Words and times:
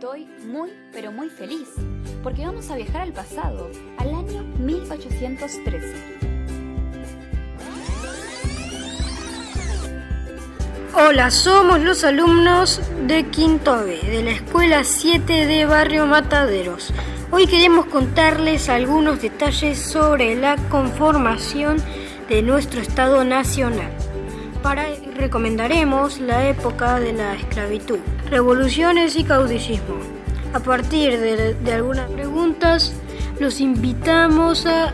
Estoy 0.00 0.26
muy, 0.46 0.70
pero 0.94 1.12
muy 1.12 1.28
feliz, 1.28 1.68
porque 2.22 2.46
vamos 2.46 2.70
a 2.70 2.76
viajar 2.76 3.02
al 3.02 3.12
pasado, 3.12 3.70
al 3.98 4.08
año 4.08 4.44
1813. 4.58 5.94
Hola, 10.94 11.30
somos 11.30 11.80
los 11.80 12.02
alumnos 12.02 12.80
de 13.06 13.24
Quinto 13.24 13.84
B, 13.84 14.00
de 14.00 14.22
la 14.22 14.30
Escuela 14.30 14.84
7 14.84 15.44
de 15.44 15.66
Barrio 15.66 16.06
Mataderos. 16.06 16.94
Hoy 17.30 17.46
queremos 17.46 17.84
contarles 17.84 18.70
algunos 18.70 19.20
detalles 19.20 19.78
sobre 19.78 20.34
la 20.34 20.56
conformación 20.70 21.76
de 22.26 22.40
nuestro 22.40 22.80
Estado 22.80 23.22
Nacional. 23.22 23.92
Para 24.62 24.88
recomendaremos 25.16 26.20
la 26.20 26.48
época 26.48 27.00
de 27.00 27.12
la 27.12 27.34
esclavitud, 27.34 27.98
revoluciones 28.28 29.16
y 29.16 29.24
caudillismo. 29.24 29.96
A 30.52 30.60
partir 30.60 31.18
de, 31.18 31.54
de 31.54 31.72
algunas 31.72 32.10
preguntas, 32.10 32.92
los 33.38 33.60
invitamos 33.60 34.66
a 34.66 34.92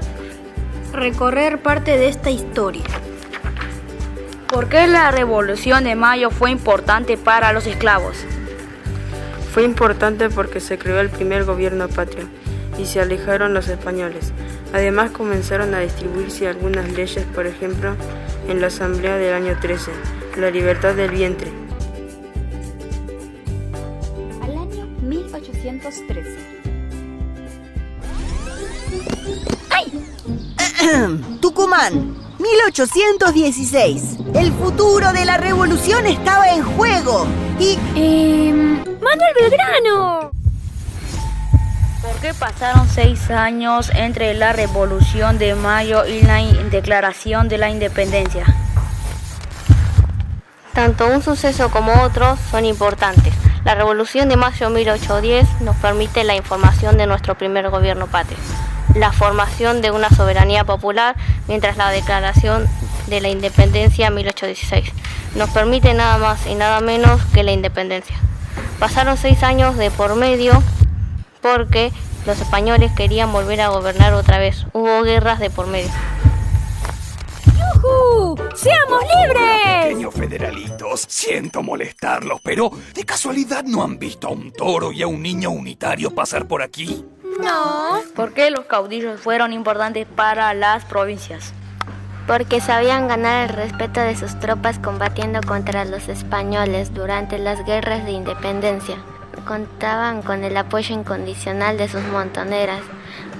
recorrer 0.93 1.62
parte 1.62 1.97
de 1.97 2.09
esta 2.09 2.30
historia. 2.30 2.84
¿Por 4.48 4.69
qué 4.69 4.87
la 4.87 5.10
Revolución 5.10 5.84
de 5.84 5.95
Mayo 5.97 6.30
fue 6.30 6.51
importante 6.51 7.16
para 7.16 7.52
los 7.52 7.66
esclavos? 7.66 8.16
Fue 9.52 9.65
importante 9.65 10.30
porque 10.30 10.60
se 10.60 10.79
creó 10.79 11.01
el 11.01 11.10
primer 11.10 11.45
gobierno 11.45 11.88
patrio 11.88 12.29
y 12.79 12.85
se 12.87 13.01
alejaron 13.01 13.55
los 13.55 13.69
españoles. 13.69 14.33
Además 14.73 15.10
comenzaron 15.10 15.74
a 15.74 15.80
distribuirse 15.80 16.46
algunas 16.46 16.93
leyes, 16.93 17.24
por 17.35 17.46
ejemplo, 17.46 17.96
en 18.49 18.61
la 18.61 18.69
Asamblea 18.69 19.17
del 19.17 19.35
año 19.35 19.59
13, 19.61 19.91
la 20.37 20.51
libertad 20.51 20.95
del 20.95 21.11
vientre. 21.11 21.51
Al 24.43 24.57
año 24.57 24.87
1813. 25.03 26.39
¡Ay! 29.71 29.93
Tucumán, 31.41 32.16
1816. 32.38 34.19
El 34.35 34.53
futuro 34.53 35.13
de 35.13 35.25
la 35.25 35.37
revolución 35.38 36.07
estaba 36.07 36.49
en 36.51 36.63
juego. 36.63 37.27
Y... 37.59 37.79
Eh, 37.97 38.53
¡Manuel 39.01 39.35
Belgrano! 39.41 40.26
¿Por 42.17 42.23
qué 42.23 42.33
pasaron 42.33 42.89
seis 42.89 43.31
años 43.31 43.91
entre 43.95 44.33
la 44.33 44.55
Revolución 44.55 45.37
de 45.37 45.55
Mayo 45.55 46.07
y 46.07 46.23
la 46.23 46.39
Declaración 46.71 47.47
de 47.49 47.59
la 47.59 47.69
Independencia? 47.69 48.47
Tanto 50.73 51.09
un 51.09 51.23
suceso 51.23 51.71
como 51.71 51.93
otro 52.03 52.39
son 52.51 52.65
importantes. 52.65 53.35
La 53.67 53.75
Revolución 53.75 54.31
de 54.31 54.39
Mayo 54.39 54.71
1810 54.71 55.61
nos 55.61 55.77
permite 55.77 56.25
la 56.25 56.35
información 56.35 56.97
de 56.97 57.07
nuestro 57.07 57.35
primer 57.35 57.69
gobierno 57.69 58.07
patrio, 58.07 58.39
la 58.95 59.13
formación 59.13 59.83
de 59.83 59.91
una 59.91 60.09
soberanía 60.09 60.65
popular, 60.65 61.17
mientras 61.49 61.77
la 61.77 61.91
Declaración 61.91 62.67
de 63.09 63.21
la 63.21 63.29
Independencia 63.29 64.09
1816 64.09 64.91
nos 65.34 65.50
permite 65.50 65.93
nada 65.93 66.17
más 66.17 66.47
y 66.47 66.55
nada 66.55 66.81
menos 66.81 67.22
que 67.34 67.43
la 67.43 67.53
independencia. 67.53 68.17
Pasaron 68.78 69.19
seis 69.19 69.43
años 69.43 69.77
de 69.77 69.91
por 69.91 70.15
medio 70.15 70.62
porque 71.47 71.93
los 72.27 72.41
españoles 72.41 72.91
querían 72.97 73.31
volver 73.33 73.61
a 73.61 73.69
gobernar 73.69 74.12
otra 74.15 74.39
vez. 74.39 74.66
Hubo 74.72 75.03
guerras 75.03 75.39
de 75.39 75.49
por 75.49 75.69
medio. 75.69 75.91
¡Yujú! 77.47 78.37
¡Seamos 78.56 79.03
libres! 79.03 79.84
Pequeños 79.84 80.15
federalitos, 80.15 81.06
siento 81.09 81.62
molestarlos, 81.62 82.41
pero 82.43 82.71
¿de 82.94 83.05
casualidad 83.05 83.62
no 83.65 83.84
han 83.84 83.99
visto 83.99 84.27
a 84.27 84.31
un 84.33 84.53
toro 84.53 84.91
y 84.91 85.03
a 85.03 85.06
un 85.06 85.22
niño 85.22 85.50
unitario 85.50 86.12
pasar 86.12 86.49
por 86.49 86.62
aquí? 86.62 87.05
No. 87.41 88.00
¿Por 88.16 88.33
qué 88.33 88.50
los 88.50 88.65
caudillos 88.65 89.21
fueron 89.21 89.53
importantes 89.53 90.06
para 90.06 90.53
las 90.55 90.84
provincias? 90.84 91.53
Porque 92.26 92.60
sabían 92.60 93.06
ganar 93.06 93.50
el 93.50 93.56
respeto 93.56 94.00
de 94.00 94.16
sus 94.16 94.37
tropas 94.41 94.81
combatiendo 94.81 95.41
contra 95.47 95.84
los 95.84 96.09
españoles 96.09 96.93
durante 96.93 97.38
las 97.38 97.65
guerras 97.65 98.04
de 98.04 98.10
independencia 98.10 98.97
contaban 99.44 100.22
con 100.22 100.44
el 100.44 100.56
apoyo 100.56 100.94
incondicional 100.94 101.76
de 101.76 101.88
sus 101.88 102.02
montoneras, 102.04 102.80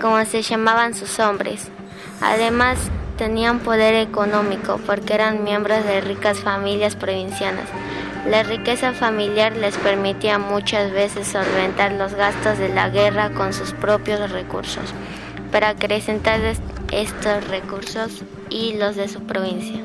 como 0.01 0.25
se 0.25 0.43
llamaban 0.43 0.95
sus 0.95 1.19
hombres. 1.19 1.69
Además, 2.21 2.79
tenían 3.17 3.61
poder 3.61 3.95
económico 3.95 4.79
porque 4.87 5.15
eran 5.15 5.45
miembros 5.45 5.85
de 5.85 6.01
ricas 6.01 6.41
familias 6.41 6.97
provincianas. 6.97 7.69
La 8.29 8.43
riqueza 8.43 8.93
familiar 8.93 9.57
les 9.57 9.77
permitía 9.79 10.39
muchas 10.39 10.91
veces 10.93 11.29
solventar 11.29 11.93
los 11.93 12.15
gastos 12.15 12.59
de 12.59 12.69
la 12.69 12.89
guerra 12.89 13.31
con 13.31 13.53
sus 13.53 13.73
propios 13.73 14.31
recursos, 14.31 14.93
para 15.53 15.71
acrecentar 15.71 16.41
estos 16.91 17.49
recursos 17.49 18.23
y 18.51 18.75
los 18.75 18.97
de 18.97 19.09
su 19.09 19.21
provincia. 19.23 19.81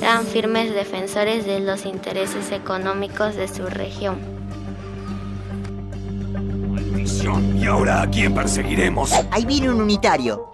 Eran 0.00 0.26
firmes 0.26 0.74
defensores 0.74 1.46
de 1.46 1.60
los 1.60 1.86
intereses 1.86 2.50
económicos 2.50 3.36
de 3.36 3.48
su 3.48 3.66
región. 3.66 4.43
¿Y 7.24 7.64
ahora 7.66 8.02
a 8.02 8.10
quién 8.10 8.34
perseguiremos? 8.34 9.12
Ahí 9.30 9.46
viene 9.46 9.70
un 9.70 9.80
unitario. 9.80 10.50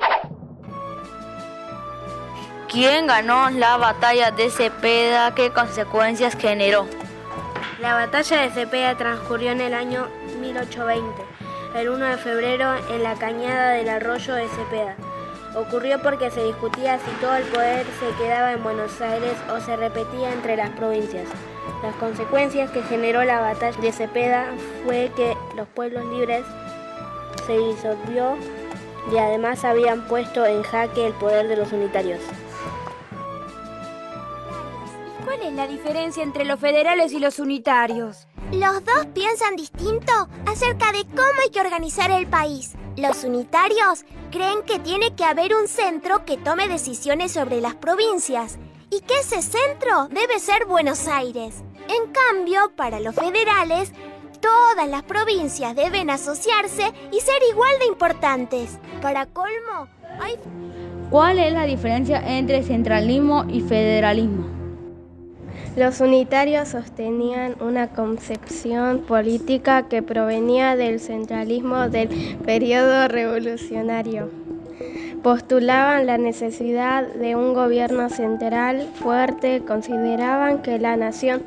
¿Quién 2.71 3.09
ganó 3.09 3.51
la 3.51 3.77
batalla 3.77 4.31
de 4.31 4.51
Cepeda? 4.51 5.35
¿Qué 5.35 5.51
consecuencias 5.51 6.37
generó? 6.37 6.87
La 7.81 7.95
batalla 7.95 8.43
de 8.43 8.51
Cepeda 8.51 8.97
transcurrió 8.97 9.51
en 9.51 9.61
el 9.61 9.75
año 9.75 10.07
1820, 10.41 11.23
el 11.75 11.89
1 11.89 12.05
de 12.05 12.17
febrero, 12.19 12.75
en 12.89 13.03
la 13.03 13.15
cañada 13.17 13.71
del 13.71 13.89
arroyo 13.89 14.35
de 14.37 14.47
Cepeda. 14.49 14.95
Ocurrió 15.57 16.01
porque 16.01 16.31
se 16.31 16.45
discutía 16.45 17.01
si 17.01 17.11
todo 17.21 17.35
el 17.35 17.45
poder 17.45 17.85
se 17.99 18.23
quedaba 18.23 18.53
en 18.53 18.63
Buenos 18.63 19.01
Aires 19.01 19.35
o 19.53 19.59
se 19.59 19.75
repetía 19.75 20.33
entre 20.33 20.57
las 20.57 20.71
provincias. 20.71 21.27
Las 21.83 21.97
consecuencias 21.97 22.71
que 22.71 22.83
generó 22.83 23.25
la 23.25 23.41
batalla 23.41 23.81
de 23.81 23.91
Cepeda 23.91 24.47
fue 24.85 25.11
que 25.17 25.37
los 25.57 25.67
pueblos 25.67 26.05
libres 26.05 26.45
se 27.47 27.59
disolvió 27.59 28.37
y 29.13 29.19
además 29.19 29.65
habían 29.65 30.07
puesto 30.07 30.45
en 30.47 30.63
jaque 30.63 31.07
el 31.07 31.13
poder 31.15 31.49
de 31.49 31.57
los 31.57 31.73
unitarios. 31.73 32.21
¿Cuál 35.25 35.43
es 35.43 35.53
la 35.53 35.67
diferencia 35.67 36.23
entre 36.23 36.45
los 36.45 36.59
federales 36.59 37.13
y 37.13 37.19
los 37.19 37.39
unitarios? 37.39 38.27
Los 38.53 38.85
dos 38.85 39.07
piensan 39.15 39.55
distinto 39.55 40.13
acerca 40.45 40.93
de 40.93 41.05
cómo 41.05 41.41
hay 41.43 41.51
que 41.51 41.61
organizar 41.61 42.11
el 42.11 42.27
país. 42.27 42.73
Los 42.97 43.23
unitarios 43.23 44.05
creen 44.33 44.63
que 44.67 44.81
tiene 44.81 45.15
que 45.15 45.25
haber 45.25 45.55
un 45.55 45.69
centro 45.69 46.25
que 46.25 46.37
tome 46.37 46.69
decisiones 46.69 47.33
sobre 47.33 47.61
las 47.61 47.77
provincias 47.77 48.59
y 48.91 49.01
que 49.03 49.21
ese 49.21 49.41
centro 49.41 50.09
debe 50.09 50.41
ser 50.41 50.67
Buenos 50.67 51.07
Aires. 51.07 51.63
En 51.89 52.13
cambio, 52.13 52.73
para 52.77 52.99
los 52.99 53.15
federales, 53.15 53.93
todas 54.41 54.89
las 54.89 55.03
provincias 55.03 55.77
deben 55.77 56.11
asociarse 56.11 56.93
y 57.13 57.21
ser 57.21 57.43
igual 57.51 57.73
de 57.79 57.87
importantes. 57.87 58.79
Para 59.03 59.27
colmo, 59.27 59.89
hay... 60.21 60.35
¿Cuál 61.11 61.39
es 61.39 61.53
la 61.53 61.65
diferencia 61.65 62.23
entre 62.37 62.63
centralismo 62.63 63.45
y 63.49 63.61
federalismo? 63.61 64.47
Los 65.77 66.01
unitarios 66.01 66.69
sostenían 66.69 67.55
una 67.61 67.89
concepción 67.89 69.01
política 69.01 69.89
que 69.89 70.03
provenía 70.03 70.77
del 70.77 71.01
centralismo 71.01 71.89
del 71.89 72.09
periodo 72.45 73.09
revolucionario. 73.09 74.31
Postulaban 75.23 76.07
la 76.07 76.19
necesidad 76.19 77.07
de 77.07 77.37
un 77.37 77.55
gobierno 77.55 78.09
central 78.09 78.89
fuerte, 78.95 79.63
consideraban 79.67 80.63
que 80.63 80.79
la 80.79 80.97
nación 80.97 81.43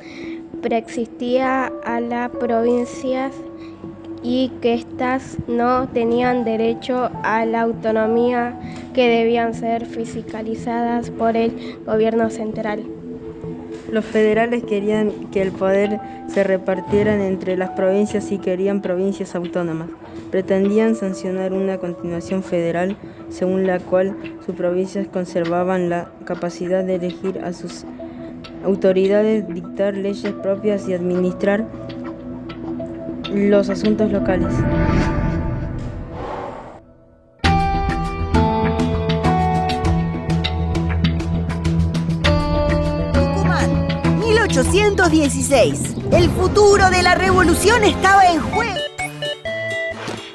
preexistía 0.62 1.72
a 1.84 2.00
las 2.00 2.30
provincias 2.30 3.34
y 4.24 4.50
que 4.62 4.76
éstas 4.76 5.38
no 5.48 5.90
tenían 5.90 6.46
derecho 6.46 7.10
a 7.24 7.46
la 7.46 7.62
autonomía 7.62 8.58
que 8.94 9.08
debían 9.08 9.54
ser 9.54 9.86
fiscalizadas 9.86 11.12
por 11.12 11.36
el 11.36 11.80
gobierno 11.86 12.30
central. 12.30 12.84
Los 13.92 14.06
federales 14.06 14.64
querían 14.64 15.12
que 15.32 15.42
el 15.42 15.52
poder 15.52 16.00
se 16.28 16.44
repartiera 16.44 17.14
entre 17.28 17.58
las 17.58 17.72
provincias 17.72 18.32
y 18.32 18.40
querían 18.40 18.82
provincias 18.82 19.36
autónomas. 19.36 19.90
Pretendían 20.32 20.96
sancionar 20.96 21.54
una 21.54 21.78
continuación 21.78 22.42
federal 22.42 22.98
según 23.30 23.68
la 23.68 23.80
cual 23.80 24.16
sus 24.46 24.56
provincias 24.56 25.08
conservaban 25.08 25.90
la 25.90 26.10
capacidad 26.26 26.84
de 26.84 26.96
elegir 26.96 27.40
a 27.44 27.54
sus 27.54 27.86
autoridades, 28.64 29.48
dictar 29.48 29.96
leyes 29.96 30.34
propias 30.42 30.88
y 30.88 30.94
administrar 30.94 31.66
los 33.34 33.70
asuntos 33.70 34.12
locales. 34.12 34.54
Tucumán, 43.14 43.88
1816. 44.20 45.96
El 46.12 46.30
futuro 46.30 46.90
de 46.90 47.04
la 47.04 47.16
revolución 47.16 47.84
estaba 47.84 48.26
en 48.28 48.42
juego. 48.42 48.80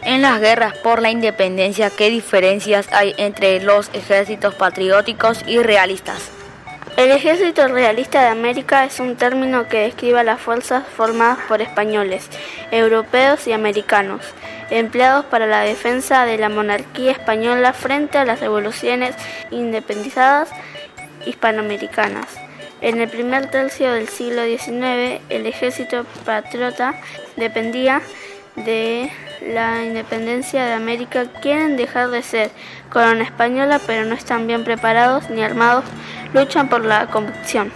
En 0.02 0.22
las 0.22 0.40
guerras 0.40 0.74
por 0.78 1.02
la 1.02 1.10
independencia, 1.10 1.90
¿qué 1.90 2.08
diferencias 2.08 2.88
hay 2.92 3.14
entre 3.18 3.60
los 3.60 3.90
ejércitos 3.92 4.54
patrióticos 4.54 5.44
y 5.46 5.58
realistas? 5.58 6.37
El 6.98 7.12
ejército 7.12 7.68
realista 7.68 8.22
de 8.22 8.26
América 8.26 8.84
es 8.84 8.98
un 8.98 9.14
término 9.14 9.68
que 9.68 9.82
describe 9.82 10.18
a 10.18 10.24
las 10.24 10.40
fuerzas 10.40 10.82
formadas 10.84 11.38
por 11.46 11.62
españoles, 11.62 12.28
europeos 12.72 13.46
y 13.46 13.52
americanos, 13.52 14.20
empleados 14.68 15.24
para 15.26 15.46
la 15.46 15.60
defensa 15.60 16.24
de 16.24 16.38
la 16.38 16.48
monarquía 16.48 17.12
española 17.12 17.72
frente 17.72 18.18
a 18.18 18.24
las 18.24 18.40
revoluciones 18.40 19.14
independizadas 19.52 20.48
hispanoamericanas. 21.24 22.26
En 22.80 23.00
el 23.00 23.08
primer 23.08 23.48
tercio 23.48 23.92
del 23.92 24.08
siglo 24.08 24.42
XIX, 24.44 25.22
el 25.28 25.46
ejército 25.46 26.04
patriota 26.24 27.00
dependía 27.36 28.02
de 28.56 29.08
la 29.46 29.84
independencia 29.84 30.64
de 30.64 30.72
América. 30.72 31.26
Quieren 31.42 31.76
dejar 31.76 32.10
de 32.10 32.22
ser 32.22 32.50
corona 32.90 33.22
española, 33.22 33.80
pero 33.86 34.04
no 34.04 34.14
están 34.14 34.46
bien 34.46 34.64
preparados 34.64 35.30
ni 35.30 35.42
armados, 35.42 35.84
luchan 36.32 36.68
por 36.68 36.84
la 36.84 37.06
convicción. 37.06 37.72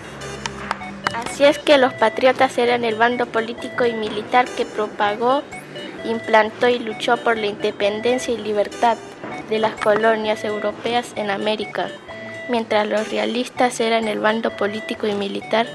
Así 1.15 1.45
es 1.45 1.59
que 1.59 1.79
los 1.79 1.93
patriotas 1.95 2.59
eran 2.59 2.85
el 2.85 2.97
bando 2.97 3.27
político 3.27 3.85
y 3.87 3.93
militar 3.93 4.47
que 4.47 4.65
propagó, 4.65 5.43
implantó 6.05 6.69
y 6.69 6.79
luchó 6.79 7.17
por 7.17 7.37
la 7.37 7.47
independencia 7.47 8.35
y 8.35 8.39
libertad 8.39 8.97
de 9.49 9.59
las 9.59 9.75
colonias 9.77 10.45
europeas 10.45 11.13
en 11.17 11.31
América 11.31 11.89
mientras 12.49 12.87
los 12.87 13.11
realistas 13.11 13.81
eran 13.81 14.09
el 14.09 14.21
bando 14.21 14.51
político 14.57 15.07
y 15.07 15.15
militar 15.15 15.67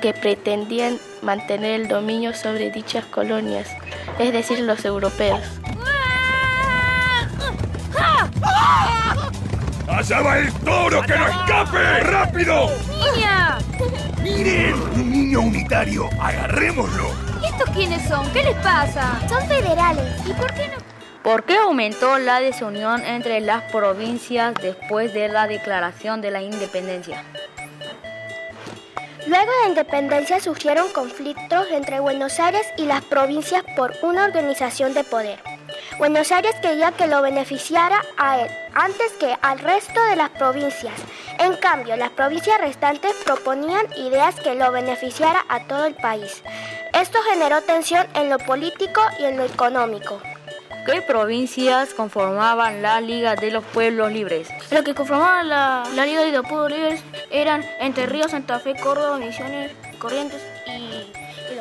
que 0.00 0.12
pretendían 0.12 0.98
mantener 1.22 1.80
el 1.80 1.88
dominio 1.88 2.34
sobre 2.34 2.70
dichas 2.70 3.04
colonias, 3.04 3.68
es 4.18 4.32
decir, 4.32 4.60
los 4.60 4.84
europeos. 4.84 5.40
¡Allá 9.98 10.20
va 10.20 10.38
el 10.38 10.52
toro! 10.60 11.02
¡Que 11.02 11.18
no 11.18 11.26
escape! 11.26 12.00
¡Rápido! 12.04 12.70
¡Niña! 12.88 13.58
¡Miren! 14.22 14.74
¡Un 14.94 15.10
niño 15.10 15.40
unitario! 15.40 16.08
¡Agarrémoslo! 16.20 17.10
¿Y 17.42 17.46
estos 17.46 17.68
quiénes 17.70 18.08
son? 18.08 18.30
¿Qué 18.32 18.44
les 18.44 18.54
pasa? 18.58 19.20
Son 19.28 19.44
federales. 19.48 20.24
¿Y 20.24 20.32
por 20.34 20.54
qué 20.54 20.68
no? 20.68 20.76
¿Por 21.24 21.42
qué 21.42 21.56
aumentó 21.56 22.16
la 22.20 22.38
desunión 22.38 23.04
entre 23.04 23.40
las 23.40 23.64
provincias 23.72 24.54
después 24.62 25.12
de 25.12 25.26
la 25.26 25.48
declaración 25.48 26.20
de 26.20 26.30
la 26.30 26.42
independencia? 26.42 27.24
Luego 29.26 29.50
de 29.50 29.62
la 29.64 29.68
independencia 29.70 30.38
surgieron 30.38 30.92
conflictos 30.92 31.66
entre 31.72 31.98
Buenos 31.98 32.38
Aires 32.38 32.68
y 32.76 32.84
las 32.84 33.02
provincias 33.02 33.64
por 33.76 33.96
una 34.02 34.26
organización 34.26 34.94
de 34.94 35.02
poder. 35.02 35.47
Buenos 35.98 36.30
Aires 36.30 36.54
quería 36.62 36.92
que 36.92 37.08
lo 37.08 37.22
beneficiara 37.22 38.00
a 38.16 38.38
él 38.38 38.48
antes 38.72 39.12
que 39.18 39.36
al 39.42 39.58
resto 39.58 40.00
de 40.04 40.14
las 40.14 40.30
provincias. 40.30 40.94
En 41.40 41.56
cambio, 41.56 41.96
las 41.96 42.10
provincias 42.10 42.60
restantes 42.60 43.16
proponían 43.24 43.84
ideas 43.96 44.36
que 44.36 44.54
lo 44.54 44.70
beneficiara 44.70 45.44
a 45.48 45.66
todo 45.66 45.86
el 45.86 45.96
país. 45.96 46.44
Esto 46.94 47.18
generó 47.32 47.62
tensión 47.62 48.06
en 48.14 48.30
lo 48.30 48.38
político 48.38 49.00
y 49.18 49.24
en 49.24 49.38
lo 49.38 49.44
económico. 49.44 50.22
¿Qué 50.86 51.02
provincias 51.02 51.94
conformaban 51.94 52.80
la 52.80 53.00
Liga 53.00 53.34
de 53.34 53.50
los 53.50 53.64
Pueblos 53.64 54.12
Libres? 54.12 54.48
Los 54.70 54.84
que 54.84 54.94
conformaban 54.94 55.48
la, 55.48 55.84
la 55.96 56.06
Liga 56.06 56.22
de 56.22 56.30
los 56.30 56.46
Pueblos 56.46 56.70
Libres 56.70 57.02
eran 57.32 57.64
Entre 57.80 58.06
Ríos, 58.06 58.30
Santa 58.30 58.60
Fe, 58.60 58.76
Córdoba, 58.80 59.18
Misiones, 59.18 59.72
Corrientes 59.98 60.40
y, 60.64 60.70
y 60.70 61.58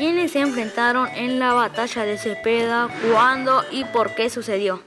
¿Quiénes 0.00 0.32
se 0.32 0.40
enfrentaron 0.40 1.08
en 1.14 1.38
la 1.38 1.52
batalla 1.52 2.06
de 2.06 2.16
Cepeda? 2.16 2.88
¿Cuándo 3.12 3.62
y 3.70 3.84
por 3.84 4.14
qué 4.14 4.30
sucedió? 4.30 4.82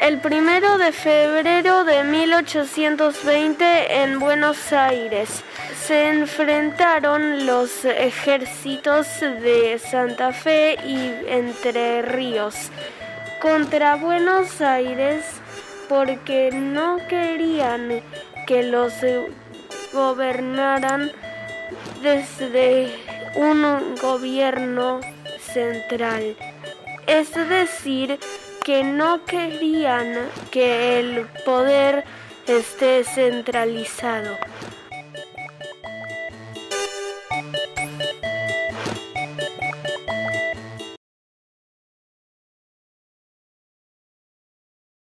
El 0.00 0.20
primero 0.20 0.78
de 0.78 0.92
febrero 0.92 1.82
de 1.82 2.04
1820 2.04 4.02
en 4.04 4.20
Buenos 4.20 4.72
Aires 4.72 5.42
se 5.88 6.08
enfrentaron 6.08 7.46
los 7.46 7.84
ejércitos 7.84 9.08
de 9.18 9.80
Santa 9.80 10.32
Fe 10.32 10.78
y 10.86 11.12
Entre 11.26 12.02
Ríos 12.02 12.54
contra 13.42 13.96
Buenos 13.96 14.60
Aires 14.60 15.24
porque 15.88 16.50
no 16.52 16.98
querían 17.08 18.02
que 18.46 18.62
los 18.62 18.92
gobernaran 19.92 21.10
desde 22.02 22.92
un 23.34 23.94
gobierno 24.00 25.00
central. 25.40 26.36
Es 27.06 27.34
decir, 27.34 28.18
que 28.64 28.84
no 28.84 29.24
querían 29.24 30.28
que 30.50 31.00
el 31.00 31.26
poder 31.44 32.04
esté 32.46 33.04
centralizado. 33.04 34.36